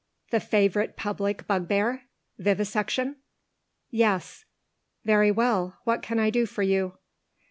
[0.31, 2.05] The favourite public bugbear?
[2.39, 3.17] Vivisection?"
[3.91, 4.45] "Yes."
[5.05, 5.77] "Very well.
[5.83, 6.97] What can I do for you?"